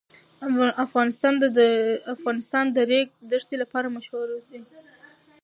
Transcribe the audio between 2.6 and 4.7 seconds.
د د ریګ دښتې لپاره مشهور دی.